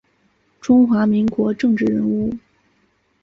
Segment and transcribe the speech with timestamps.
[0.59, 2.33] 中华民国政治人物。